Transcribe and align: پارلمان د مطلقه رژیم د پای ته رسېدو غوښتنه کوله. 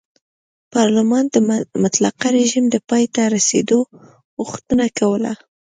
پارلمان 0.73 1.25
د 1.33 1.35
مطلقه 1.83 2.27
رژیم 2.39 2.65
د 2.69 2.75
پای 2.89 3.03
ته 3.15 3.21
رسېدو 3.35 3.79
غوښتنه 4.45 4.85
کوله. 4.99 5.31